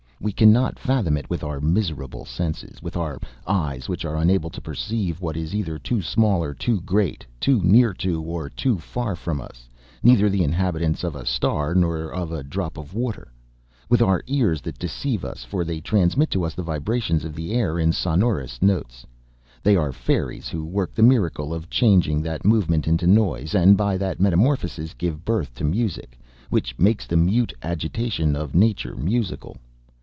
[0.23, 3.17] We cannot fathom it with our miserable senses, with our
[3.47, 7.59] eyes which are unable to perceive what is either too small or too great, too
[7.63, 9.67] near to, or too far from us;
[10.03, 13.31] neither the inhabitants of a star nor of a drop of water...
[13.89, 17.51] with our ears that deceive us, for they transmit to us the vibrations of the
[17.53, 19.03] air in sonorous notes.
[19.63, 23.97] They are fairies who work the miracle of changing that movement into noise, and by
[23.97, 26.19] that metamorphosis give birth to music,
[26.51, 29.57] which makes the mute agitation of nature musical